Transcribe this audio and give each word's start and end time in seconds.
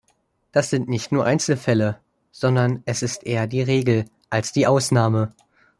Das 0.51 0.71
sind 0.71 0.89
nicht 0.89 1.11
nur 1.11 1.25
Einzelfälle, 1.25 1.99
sondern 2.31 2.81
es 2.87 3.03
ist 3.03 3.23
eher 3.23 3.45
die 3.45 3.61
Regel 3.61 4.05
als 4.31 4.51
die 4.51 4.65
Ausnahme. 4.65 5.35